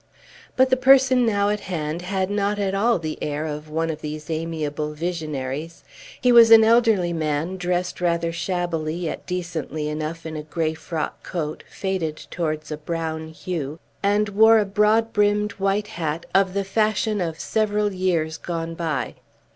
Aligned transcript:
But 0.55 0.71
the 0.71 0.77
person 0.77 1.27
now 1.27 1.49
at 1.49 1.59
hand 1.59 2.01
had 2.01 2.31
not 2.31 2.57
at 2.57 2.73
all 2.73 2.97
the 2.97 3.21
air 3.21 3.45
of 3.45 3.69
one 3.69 3.91
of 3.91 4.01
these 4.01 4.31
amiable 4.31 4.95
visionaries. 4.95 5.83
He 6.19 6.31
was 6.31 6.49
an 6.49 6.63
elderly 6.63 7.13
man, 7.13 7.55
dressed 7.55 8.01
rather 8.01 8.31
shabbily, 8.31 8.95
yet 8.95 9.27
decently 9.27 9.87
enough, 9.87 10.25
in 10.25 10.35
a 10.35 10.41
gray 10.41 10.73
frock 10.73 11.21
coat, 11.21 11.63
faded 11.69 12.15
towards 12.31 12.71
a 12.71 12.77
brown 12.77 13.27
hue, 13.27 13.77
and 14.01 14.29
wore 14.29 14.57
a 14.57 14.65
broad 14.65 15.13
brimmed 15.13 15.51
white 15.61 15.85
hat, 15.89 16.25
of 16.33 16.55
the 16.55 16.63
fashion 16.63 17.21
of 17.21 17.39
several 17.39 17.93
years 17.93 18.37
gone 18.39 18.73
by. 18.73 19.13